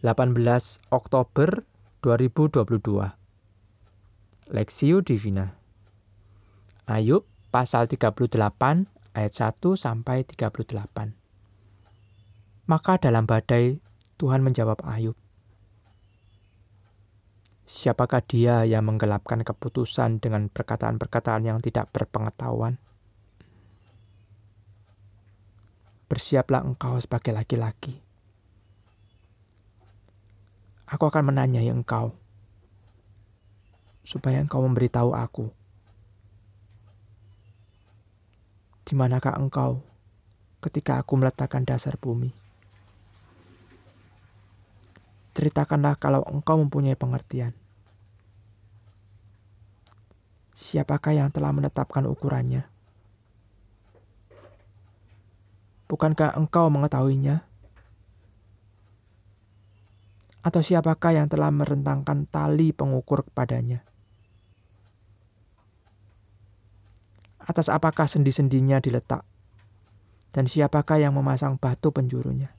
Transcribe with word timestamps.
18 0.00 0.32
Oktober 0.96 1.60
2022 2.00 3.12
Lexio 4.48 5.04
Divina. 5.04 5.60
Ayub 6.88 7.28
pasal 7.52 7.84
38 7.84 8.32
ayat 9.12 9.32
1 9.36 9.60
sampai 9.76 10.24
38 10.24 11.12
Maka 12.64 12.96
dalam 12.96 13.28
badai 13.28 13.84
Tuhan 14.16 14.40
menjawab 14.40 14.80
Ayub 14.88 15.20
Siapakah 17.68 18.24
dia 18.24 18.64
yang 18.64 18.88
menggelapkan 18.88 19.44
keputusan 19.44 20.24
dengan 20.24 20.48
perkataan-perkataan 20.48 21.44
yang 21.44 21.60
tidak 21.60 21.92
berpengetahuan? 21.92 22.80
Bersiaplah 26.08 26.64
engkau 26.64 26.96
sebagai 26.96 27.36
laki-laki 27.36 28.08
Aku 30.90 31.06
akan 31.06 31.30
menanyai 31.30 31.70
engkau, 31.70 32.10
supaya 34.02 34.42
engkau 34.42 34.58
memberitahu 34.66 35.14
aku. 35.14 35.46
Di 38.82 38.98
manakah 38.98 39.38
engkau 39.38 39.86
ketika 40.58 40.98
aku 40.98 41.14
meletakkan 41.14 41.62
dasar 41.62 41.94
bumi? 41.94 42.34
Ceritakanlah 45.30 45.94
kalau 45.94 46.26
engkau 46.26 46.58
mempunyai 46.58 46.98
pengertian. 46.98 47.54
Siapakah 50.58 51.14
yang 51.14 51.30
telah 51.30 51.54
menetapkan 51.54 52.02
ukurannya? 52.02 52.66
Bukankah 55.86 56.34
engkau 56.34 56.66
mengetahuinya? 56.66 57.49
Atau 60.40 60.64
siapakah 60.64 61.12
yang 61.12 61.28
telah 61.28 61.52
merentangkan 61.52 62.24
tali 62.28 62.72
pengukur 62.72 63.28
kepadanya? 63.28 63.84
Atas 67.40 67.68
apakah 67.68 68.08
sendi-sendinya 68.08 68.80
diletak? 68.80 69.26
Dan 70.30 70.46
siapakah 70.46 71.02
yang 71.02 71.12
memasang 71.12 71.58
batu 71.58 71.90
penjurunya? 71.90 72.54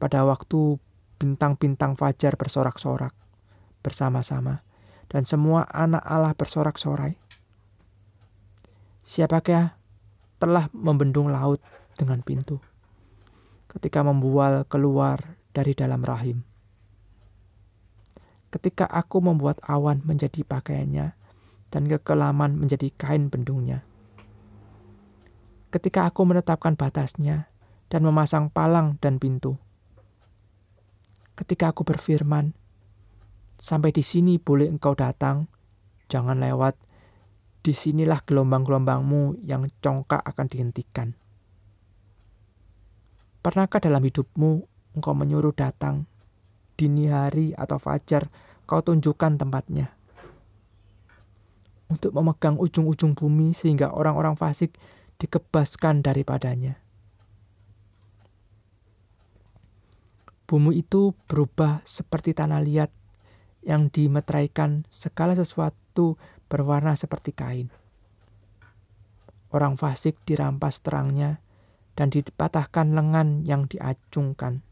Pada 0.00 0.26
waktu 0.26 0.80
bintang-bintang 1.20 1.94
fajar 1.94 2.34
bersorak-sorak 2.34 3.14
bersama-sama 3.84 4.64
dan 5.12 5.28
semua 5.28 5.68
anak 5.70 6.02
Allah 6.02 6.32
bersorak-sorai. 6.34 7.14
Siapakah 9.04 9.76
telah 10.40 10.72
membendung 10.72 11.28
laut 11.28 11.60
dengan 11.94 12.24
pintu? 12.24 12.58
Ketika 13.74 14.06
membual 14.06 14.62
keluar 14.70 15.36
dari 15.50 15.74
dalam 15.74 16.00
rahim. 16.06 16.46
Ketika 18.54 18.86
aku 18.86 19.18
membuat 19.18 19.58
awan 19.66 19.98
menjadi 20.06 20.46
pakaiannya 20.46 21.14
dan 21.74 21.82
kekelaman 21.90 22.54
menjadi 22.54 22.86
kain 22.94 23.26
bendungnya. 23.26 23.82
Ketika 25.74 26.06
aku 26.06 26.22
menetapkan 26.22 26.78
batasnya 26.78 27.50
dan 27.90 28.06
memasang 28.06 28.46
palang 28.46 28.94
dan 29.02 29.18
pintu. 29.18 29.58
Ketika 31.34 31.74
aku 31.74 31.82
berfirman, 31.82 32.54
sampai 33.58 33.90
di 33.90 34.06
sini 34.06 34.38
boleh 34.38 34.70
engkau 34.70 34.94
datang, 34.94 35.50
jangan 36.06 36.38
lewat, 36.38 36.78
di 37.66 37.74
sinilah 37.74 38.22
gelombang-gelombangmu 38.22 39.42
yang 39.42 39.66
congkak 39.82 40.22
akan 40.22 40.46
dihentikan. 40.46 41.18
Pernahkah 43.44 43.76
dalam 43.76 44.00
hidupmu 44.00 44.64
engkau 44.96 45.12
menyuruh 45.12 45.52
datang 45.52 46.08
dini 46.80 47.12
hari 47.12 47.52
atau 47.52 47.76
fajar 47.76 48.32
kau 48.64 48.80
tunjukkan 48.80 49.36
tempatnya 49.36 49.92
untuk 51.92 52.16
memegang 52.16 52.56
ujung-ujung 52.56 53.12
bumi 53.12 53.52
sehingga 53.52 53.92
orang-orang 53.92 54.34
fasik 54.34 54.72
dikebaskan 55.20 56.00
daripadanya. 56.00 56.80
Bumi 60.48 60.80
itu 60.80 61.12
berubah 61.28 61.84
seperti 61.84 62.32
tanah 62.32 62.64
liat 62.64 62.88
yang 63.64 63.92
dimeteraikan 63.92 64.88
segala 64.88 65.36
sesuatu 65.36 66.20
berwarna 66.48 66.96
seperti 66.96 67.36
kain. 67.36 67.68
Orang 69.52 69.76
fasik 69.76 70.16
dirampas 70.24 70.80
terangnya 70.80 71.43
dan 71.94 72.10
dipatahkan 72.10 72.94
lengan 72.94 73.46
yang 73.46 73.70
diacungkan. 73.70 74.62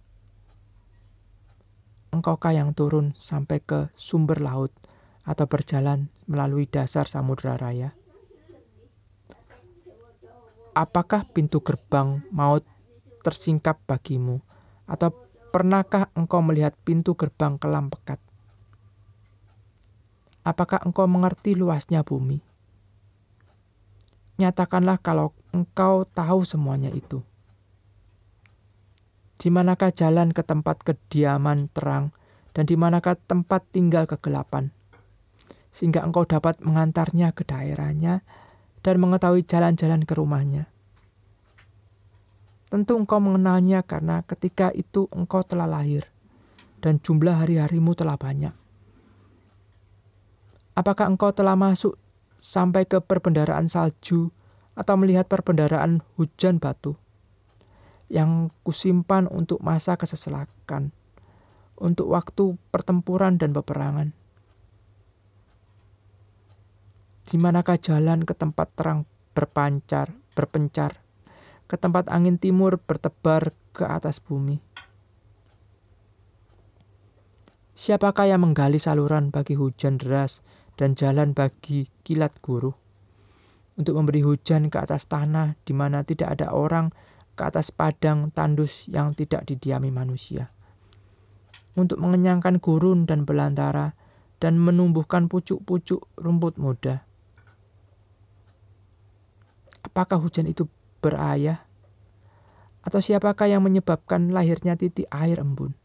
Engkaukah 2.12 2.53
yang 2.53 2.77
turun 2.77 3.16
sampai 3.16 3.65
ke 3.65 3.88
sumber 3.97 4.43
laut 4.43 4.71
atau 5.25 5.49
berjalan 5.49 6.12
melalui 6.28 6.69
dasar 6.69 7.09
samudera 7.09 7.56
raya? 7.56 7.97
Apakah 10.77 11.25
pintu 11.31 11.65
gerbang 11.65 12.21
maut 12.28 12.66
tersingkap 13.25 13.81
bagimu? 13.88 14.44
Atau 14.84 15.15
pernahkah 15.55 16.12
engkau 16.12 16.44
melihat 16.44 16.77
pintu 16.84 17.16
gerbang 17.16 17.56
kelam 17.56 17.88
pekat? 17.88 18.21
Apakah 20.43 20.82
engkau 20.82 21.06
mengerti 21.06 21.55
luasnya 21.55 22.03
bumi? 22.03 22.51
Nyatakanlah 24.42 24.98
kalau 24.98 25.30
engkau 25.54 26.03
tahu 26.03 26.42
semuanya 26.42 26.91
itu. 26.91 27.22
Di 29.38 29.54
manakah 29.54 29.94
jalan 29.94 30.34
ke 30.34 30.42
tempat 30.42 30.82
kediaman 30.82 31.70
terang 31.70 32.10
dan 32.50 32.66
di 32.66 32.75
manakah 32.75 33.14
tempat 33.14 33.62
tinggal 33.70 34.10
kegelapan? 34.10 34.75
Sehingga 35.70 36.02
engkau 36.02 36.26
dapat 36.26 36.58
mengantarnya 36.58 37.31
ke 37.31 37.47
daerahnya 37.47 38.26
dan 38.82 38.98
mengetahui 38.98 39.47
jalan-jalan 39.47 40.02
ke 40.02 40.12
rumahnya. 40.19 40.66
Tentu 42.66 42.98
engkau 42.98 43.22
mengenalnya 43.22 43.86
karena 43.86 44.26
ketika 44.26 44.75
itu 44.75 45.06
engkau 45.14 45.47
telah 45.47 45.70
lahir 45.70 46.10
dan 46.82 46.98
jumlah 46.98 47.47
hari-harimu 47.47 47.94
telah 47.94 48.19
banyak. 48.19 48.50
Apakah 50.75 51.06
engkau 51.06 51.31
telah 51.31 51.54
masuk 51.54 51.94
sampai 52.42 52.91
ke 52.91 52.98
perbendaraan 52.98 53.70
salju 53.70 54.34
atau 54.75 54.98
melihat 54.98 55.30
perbendaraan 55.30 56.03
hujan 56.19 56.58
batu 56.58 56.98
yang 58.10 58.50
kusimpan 58.66 59.30
untuk 59.30 59.62
masa 59.62 59.94
keseselakan, 59.94 60.91
untuk 61.78 62.10
waktu 62.10 62.58
pertempuran 62.75 63.38
dan 63.38 63.54
peperangan. 63.54 64.10
Di 67.25 67.38
manakah 67.41 67.78
jalan 67.81 68.26
ke 68.26 68.34
tempat 68.36 68.69
terang 68.76 69.08
berpancar, 69.32 70.12
berpencar, 70.36 71.00
ke 71.70 71.78
tempat 71.81 72.10
angin 72.12 72.36
timur 72.36 72.76
bertebar 72.76 73.56
ke 73.72 73.88
atas 73.88 74.20
bumi? 74.20 74.60
Siapakah 77.72 78.28
yang 78.28 78.44
menggali 78.44 78.76
saluran 78.76 79.32
bagi 79.32 79.56
hujan 79.56 79.97
deras 79.97 80.44
dan 80.77 80.97
jalan 80.97 81.37
bagi 81.37 81.88
kilat 82.05 82.38
guru, 82.41 82.72
untuk 83.77 83.97
memberi 83.97 84.25
hujan 84.25 84.69
ke 84.69 84.78
atas 84.81 85.09
tanah 85.09 85.56
di 85.65 85.72
mana 85.77 86.05
tidak 86.05 86.38
ada 86.38 86.53
orang, 86.53 86.93
ke 87.33 87.43
atas 87.43 87.72
padang 87.72 88.28
tandus 88.28 88.88
yang 88.88 89.16
tidak 89.16 89.49
didiami 89.49 89.88
manusia, 89.88 90.53
untuk 91.77 91.97
mengenyangkan 92.00 92.61
gurun 92.61 93.09
dan 93.09 93.25
belantara, 93.25 93.97
dan 94.43 94.59
menumbuhkan 94.59 95.31
pucuk-pucuk 95.31 96.03
rumput 96.19 96.59
muda. 96.59 97.06
Apakah 99.87 100.19
hujan 100.19 100.50
itu 100.50 100.66
berayah? 100.99 101.62
Atau 102.82 102.99
siapakah 102.99 103.46
yang 103.46 103.62
menyebabkan 103.62 104.35
lahirnya 104.35 104.75
titik 104.75 105.06
air 105.14 105.38
embun? 105.38 105.79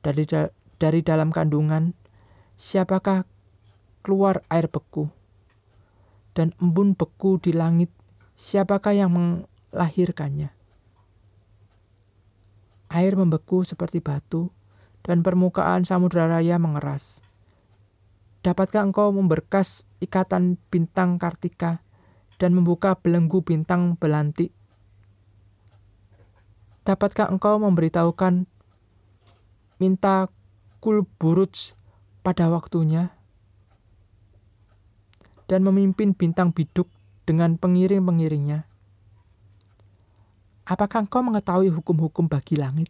Dari, 0.00 0.24
da 0.24 0.48
dari 0.80 1.00
dalam 1.04 1.28
kandungan 1.32 1.92
Siapakah 2.54 3.26
keluar 4.06 4.46
air 4.46 4.70
beku 4.70 5.10
dan 6.38 6.54
embun 6.62 6.94
beku 6.94 7.42
di 7.42 7.50
langit? 7.50 7.90
Siapakah 8.38 8.94
yang 8.94 9.10
melahirkannya? 9.10 10.54
Air 12.94 13.18
membeku 13.18 13.66
seperti 13.66 13.98
batu 13.98 14.54
dan 15.02 15.26
permukaan 15.26 15.82
samudera 15.82 16.30
raya 16.30 16.58
mengeras. 16.62 17.26
Dapatkah 18.46 18.86
engkau 18.86 19.10
memberkas 19.10 19.82
ikatan 19.98 20.60
bintang 20.70 21.18
kartika 21.18 21.82
dan 22.38 22.54
membuka 22.54 22.94
belenggu 22.94 23.42
bintang 23.42 23.98
belantik? 23.98 24.54
Dapatkah 26.86 27.32
engkau 27.32 27.58
memberitahukan 27.58 28.46
minta 29.80 30.28
kulburuj 30.78 31.74
pada 32.24 32.48
waktunya 32.48 33.12
dan 35.44 35.60
memimpin 35.60 36.16
bintang 36.16 36.56
biduk 36.56 36.88
dengan 37.28 37.60
pengiring-pengiringnya. 37.60 38.64
Apakah 40.64 41.04
engkau 41.04 41.20
mengetahui 41.20 41.68
hukum-hukum 41.68 42.24
bagi 42.24 42.56
langit? 42.56 42.88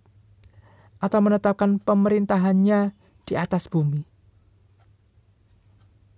Atau 1.03 1.19
menetapkan 1.19 1.83
pemerintahannya 1.83 2.95
di 3.27 3.35
atas 3.35 3.67
bumi? 3.67 4.07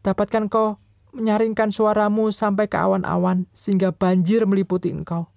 Dapatkah 0.04 0.44
engkau 0.44 0.76
menyaringkan 1.16 1.72
suaramu 1.72 2.28
sampai 2.28 2.68
ke 2.68 2.76
awan-awan 2.76 3.48
sehingga 3.56 3.90
banjir 3.90 4.44
meliputi 4.44 4.92
engkau? 4.92 5.32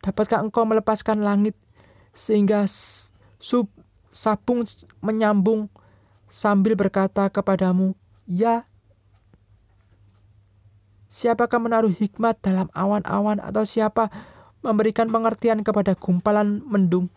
Dapatkah 0.00 0.40
engkau 0.40 0.64
melepaskan 0.64 1.20
langit 1.20 1.52
sehingga 2.16 2.64
sub 3.38 3.68
sabung 4.18 4.66
menyambung 4.98 5.70
sambil 6.26 6.74
berkata 6.74 7.30
kepadamu, 7.30 7.94
"Ya, 8.26 8.66
Siapakah 11.08 11.56
menaruh 11.56 11.88
hikmat 11.88 12.36
dalam 12.44 12.68
awan-awan 12.76 13.40
atau 13.40 13.64
siapa 13.64 14.12
memberikan 14.60 15.08
pengertian 15.08 15.64
kepada 15.64 15.96
gumpalan 15.96 16.60
mendung? 16.68 17.08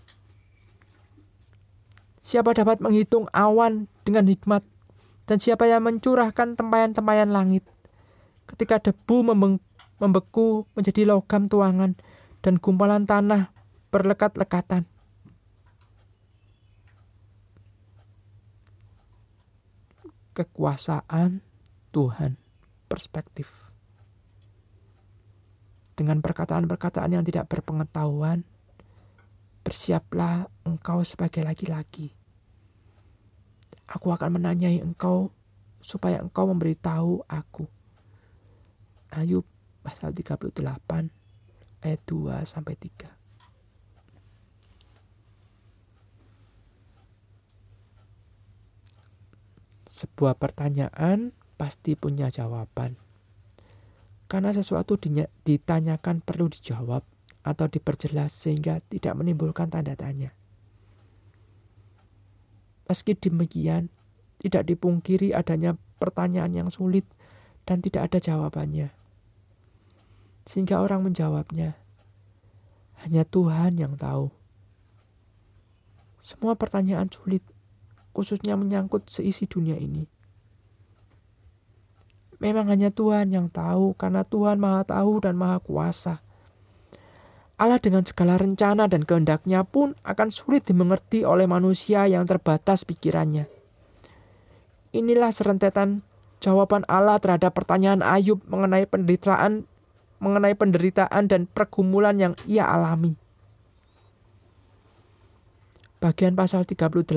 Siapa 2.24 2.56
dapat 2.56 2.80
menghitung 2.80 3.28
awan 3.36 3.92
dengan 4.08 4.32
hikmat? 4.32 4.64
Dan 5.28 5.44
siapa 5.44 5.68
yang 5.68 5.84
mencurahkan 5.84 6.56
tempayan-tempayan 6.56 7.36
langit? 7.36 7.68
Ketika 8.48 8.80
debu 8.80 9.28
membeku 10.00 10.64
menjadi 10.72 11.12
logam 11.12 11.52
tuangan 11.52 12.00
dan 12.40 12.64
gumpalan 12.64 13.04
tanah 13.04 13.52
berlekat-lekatan. 13.92 14.88
Kekuasaan 20.32 21.44
Tuhan 21.92 22.40
perspektif 22.88 23.72
dengan 26.02 26.18
perkataan-perkataan 26.18 27.14
yang 27.14 27.22
tidak 27.22 27.46
berpengetahuan, 27.46 28.42
bersiaplah 29.62 30.50
engkau 30.66 31.06
sebagai 31.06 31.46
laki-laki. 31.46 32.10
Aku 33.86 34.10
akan 34.10 34.42
menanyai 34.42 34.82
engkau 34.82 35.30
supaya 35.78 36.18
engkau 36.18 36.50
memberitahu 36.50 37.22
aku. 37.30 37.70
Ayub 39.14 39.46
pasal 39.86 40.10
38 40.10 40.58
ayat 41.86 42.02
2 42.10 42.50
sampai 42.50 42.74
3. 42.82 43.21
Sebuah 50.02 50.34
pertanyaan 50.34 51.30
pasti 51.62 51.94
punya 51.94 52.34
jawaban. 52.34 52.98
Karena 54.26 54.50
sesuatu 54.50 54.98
ditanyakan 55.46 56.26
perlu 56.26 56.50
dijawab 56.50 57.06
atau 57.46 57.66
diperjelas 57.70 58.34
sehingga 58.34 58.82
tidak 58.90 59.14
menimbulkan 59.14 59.70
tanda 59.70 59.94
tanya. 59.94 60.34
Meski 62.90 63.14
demikian, 63.14 63.94
tidak 64.42 64.74
dipungkiri 64.74 65.38
adanya 65.38 65.78
pertanyaan 66.02 66.50
yang 66.50 66.70
sulit 66.74 67.06
dan 67.70 67.78
tidak 67.86 68.10
ada 68.10 68.18
jawabannya. 68.18 68.90
Sehingga 70.50 70.82
orang 70.82 71.06
menjawabnya, 71.06 71.78
hanya 73.06 73.22
Tuhan 73.22 73.78
yang 73.78 73.94
tahu. 74.02 74.34
Semua 76.18 76.58
pertanyaan 76.58 77.06
sulit, 77.14 77.46
khususnya 78.12 78.60
menyangkut 78.60 79.08
seisi 79.08 79.48
dunia 79.48 79.76
ini 79.80 80.08
Memang 82.42 82.74
hanya 82.74 82.90
Tuhan 82.90 83.30
yang 83.30 83.54
tahu, 83.54 83.94
karena 83.94 84.26
Tuhan 84.26 84.58
Maha 84.58 84.82
Tahu 84.82 85.22
dan 85.22 85.38
Maha 85.38 85.62
Kuasa. 85.62 86.26
Allah 87.62 87.78
dengan 87.78 88.02
segala 88.02 88.42
rencana 88.42 88.90
dan 88.90 89.06
kehendaknya 89.06 89.62
pun 89.62 89.94
akan 90.02 90.34
sulit 90.34 90.66
dimengerti 90.66 91.22
oleh 91.22 91.46
manusia 91.46 92.10
yang 92.10 92.26
terbatas 92.26 92.82
pikirannya. 92.82 93.46
Inilah 94.98 95.30
serentetan 95.30 96.02
jawaban 96.42 96.82
Allah 96.90 97.22
terhadap 97.22 97.54
pertanyaan 97.54 98.02
Ayub 98.02 98.42
mengenai 98.50 98.90
penderitaan 98.90 99.70
mengenai 100.18 100.58
penderitaan 100.58 101.30
dan 101.30 101.46
pergumulan 101.46 102.18
yang 102.18 102.34
ia 102.50 102.66
alami. 102.66 103.21
Bagian 106.02 106.34
pasal 106.34 106.66
38 106.66 107.14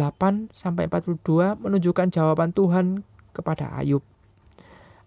sampai 0.52 0.92
42 0.92 1.56
menunjukkan 1.56 2.12
jawaban 2.12 2.52
Tuhan 2.52 3.00
kepada 3.32 3.72
Ayub. 3.81 4.04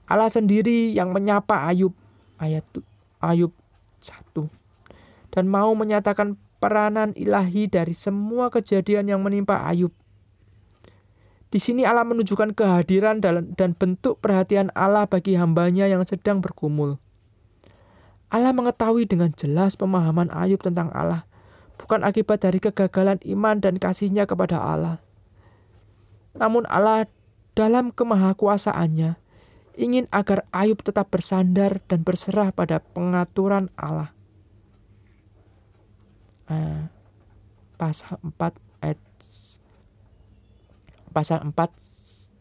Allah 0.10 0.34
sendiri 0.34 0.90
yang 0.98 1.14
menyapa 1.14 1.70
Ayub 1.70 1.94
ayat 2.42 2.66
Ayub 3.22 3.54
1 4.02 4.50
dan 5.30 5.46
mau 5.46 5.78
menyatakan 5.78 6.42
peranan 6.58 7.14
ilahi 7.14 7.70
dari 7.70 7.94
semua 7.94 8.50
kejadian 8.50 9.14
yang 9.14 9.22
menimpa 9.22 9.62
Ayub. 9.62 9.94
Di 11.54 11.62
sini 11.62 11.86
Allah 11.86 12.02
menunjukkan 12.02 12.58
kehadiran 12.58 13.22
dan 13.22 13.78
bentuk 13.78 14.18
perhatian 14.26 14.74
Allah 14.74 15.06
bagi 15.06 15.38
hambanya 15.38 15.86
yang 15.86 16.02
sedang 16.02 16.42
berkumul. 16.42 16.98
Allah 18.34 18.58
mengetahui 18.58 19.06
dengan 19.06 19.30
jelas 19.38 19.78
pemahaman 19.78 20.34
Ayub 20.34 20.60
tentang 20.60 20.90
Allah, 20.98 21.27
bukan 21.78 22.02
akibat 22.04 22.44
dari 22.44 22.60
kegagalan 22.60 23.22
iman 23.24 23.58
dan 23.62 23.78
kasihnya 23.78 24.26
kepada 24.26 24.60
Allah. 24.60 24.98
Namun 26.38 26.66
Allah 26.70 27.10
dalam 27.58 27.90
kemahakuasaannya 27.90 29.18
ingin 29.78 30.10
agar 30.10 30.46
Ayub 30.54 30.82
tetap 30.82 31.14
bersandar 31.14 31.82
dan 31.86 32.02
berserah 32.02 32.50
pada 32.54 32.82
pengaturan 32.82 33.70
Allah. 33.78 34.14
Uh, 36.48 36.90
pasal 37.78 38.18
4 38.24 38.56
ayat 38.82 39.00
pasal 41.14 41.46
4 41.46 41.54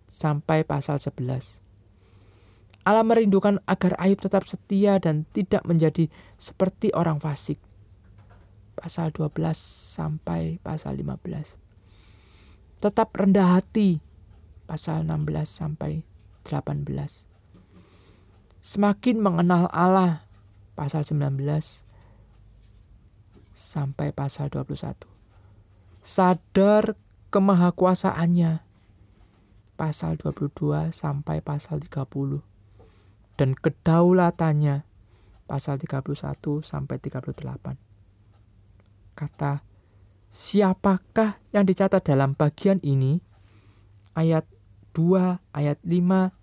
sampai 0.08 0.64
pasal 0.64 0.96
11. 0.96 1.60
Allah 2.86 3.02
merindukan 3.02 3.58
agar 3.66 3.98
Ayub 3.98 4.22
tetap 4.22 4.46
setia 4.46 4.96
dan 5.02 5.26
tidak 5.34 5.66
menjadi 5.66 6.06
seperti 6.38 6.94
orang 6.94 7.18
fasik. 7.18 7.58
Pasal 8.76 9.10
12 9.10 9.56
sampai 9.96 10.60
pasal 10.60 11.00
15. 11.00 11.58
Tetap 12.84 13.08
rendah 13.16 13.56
hati. 13.56 14.04
Pasal 14.68 15.08
16 15.08 15.48
sampai 15.48 16.04
18. 16.44 16.86
Semakin 18.60 19.16
mengenal 19.22 19.70
Allah 19.72 20.26
pasal 20.76 21.08
19 21.08 21.40
sampai 23.56 24.12
pasal 24.12 24.52
21. 24.52 25.08
Sadar 26.04 26.98
kemahakuasaannya 27.32 28.60
pasal 29.80 30.20
22 30.20 30.92
sampai 30.92 31.40
pasal 31.40 31.80
30 31.80 32.42
dan 33.36 33.52
kedaulatannya 33.52 34.82
pasal 35.46 35.78
31 35.78 36.64
sampai 36.64 36.96
38. 36.98 37.85
Kata 39.16 39.64
siapakah 40.28 41.40
yang 41.56 41.64
dicatat 41.64 42.04
dalam 42.04 42.36
bagian 42.36 42.76
ini 42.84 43.24
ayat 44.12 44.44
2 44.92 45.40
ayat 45.56 45.80
5, 45.80 46.36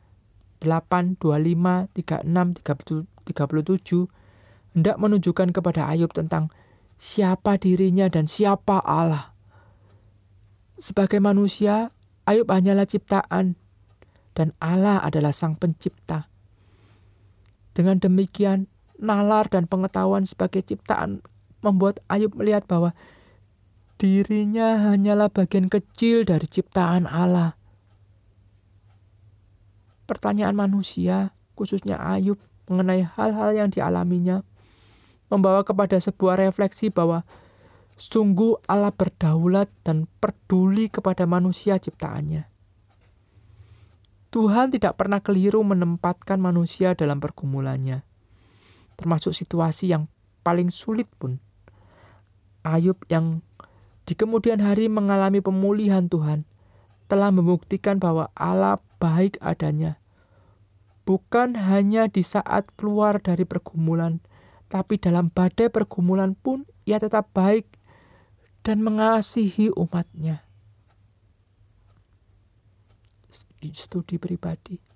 8, 0.57 1.21
25, 1.21 1.93
36, 1.93 3.05
37 3.29 4.73
hendak 4.73 4.97
menunjukkan 4.97 5.49
kepada 5.53 5.85
Ayub 5.85 6.09
tentang 6.09 6.49
siapa 6.97 7.61
dirinya 7.61 8.09
dan 8.09 8.25
siapa 8.25 8.81
Allah. 8.81 9.37
Sebagai 10.81 11.21
manusia, 11.21 11.93
Ayub 12.25 12.49
hanyalah 12.49 12.89
ciptaan 12.89 13.53
dan 14.33 14.49
Allah 14.57 14.97
adalah 15.05 15.29
sang 15.29 15.53
pencipta. 15.53 16.25
Dengan 17.77 18.01
demikian, 18.01 18.65
nalar 18.97 19.49
dan 19.49 19.69
pengetahuan 19.69 20.25
sebagai 20.25 20.65
ciptaan 20.65 21.21
membuat 21.63 22.03
Ayub 22.11 22.35
melihat 22.35 22.67
bahwa 22.67 22.91
dirinya 23.97 24.91
hanyalah 24.91 25.31
bagian 25.31 25.71
kecil 25.71 26.27
dari 26.27 26.43
ciptaan 26.45 27.07
Allah 27.07 27.55
pertanyaan 30.05 30.53
manusia, 30.53 31.31
khususnya 31.55 31.97
Ayub, 31.99 32.37
mengenai 32.67 33.03
hal-hal 33.03 33.55
yang 33.55 33.69
dialaminya, 33.71 34.43
membawa 35.31 35.65
kepada 35.65 35.97
sebuah 35.97 36.39
refleksi 36.39 36.93
bahwa 36.93 37.25
sungguh 37.97 38.61
Allah 38.69 38.93
berdaulat 38.93 39.71
dan 39.81 40.05
peduli 40.21 40.87
kepada 40.91 41.25
manusia 41.25 41.79
ciptaannya. 41.79 42.45
Tuhan 44.33 44.73
tidak 44.73 44.97
pernah 44.97 45.21
keliru 45.21 45.61
menempatkan 45.61 46.41
manusia 46.41 46.97
dalam 46.97 47.21
pergumulannya, 47.21 48.01
termasuk 48.97 49.33
situasi 49.33 49.93
yang 49.93 50.09
paling 50.41 50.73
sulit 50.73 51.05
pun. 51.21 51.37
Ayub 52.63 52.99
yang 53.11 53.43
di 54.03 54.15
kemudian 54.15 54.59
hari 54.59 54.91
mengalami 54.91 55.39
pemulihan 55.39 56.07
Tuhan 56.07 56.43
telah 57.11 57.31
membuktikan 57.31 57.99
bahwa 57.99 58.31
Allah 58.35 58.79
baik 58.99 59.39
adanya. 59.43 59.99
Bukan 61.03 61.59
hanya 61.59 62.07
di 62.07 62.23
saat 62.23 62.71
keluar 62.79 63.19
dari 63.19 63.43
pergumulan, 63.43 64.23
tapi 64.71 64.95
dalam 64.95 65.27
badai 65.27 65.67
pergumulan 65.67 66.31
pun 66.31 66.63
ia 66.87 66.99
tetap 66.99 67.31
baik 67.35 67.67
dan 68.63 68.79
mengasihi 68.79 69.75
umatnya. 69.75 70.47
Studi 73.63 74.15
pribadi. 74.19 74.92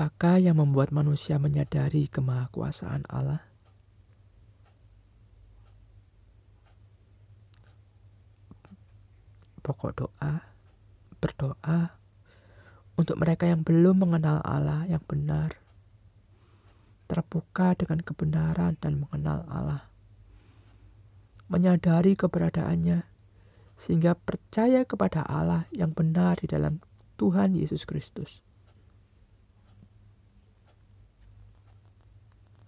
Apakah 0.00 0.40
yang 0.40 0.56
membuat 0.56 0.96
manusia 0.96 1.36
menyadari 1.36 2.08
kemahakuasaan 2.08 3.04
Allah? 3.12 3.44
Pokok 9.60 9.92
doa, 10.00 10.40
berdoa 11.20 12.00
untuk 12.96 13.20
mereka 13.20 13.44
yang 13.44 13.60
belum 13.60 14.08
mengenal 14.08 14.40
Allah 14.40 14.88
yang 14.88 15.04
benar, 15.04 15.60
terbuka 17.04 17.76
dengan 17.76 18.00
kebenaran 18.00 18.80
dan 18.80 19.04
mengenal 19.04 19.44
Allah, 19.52 19.84
menyadari 21.52 22.16
keberadaannya, 22.16 23.04
sehingga 23.76 24.16
percaya 24.16 24.80
kepada 24.88 25.28
Allah 25.28 25.68
yang 25.76 25.92
benar 25.92 26.40
di 26.40 26.48
dalam 26.48 26.80
Tuhan 27.20 27.52
Yesus 27.52 27.84
Kristus 27.84 28.40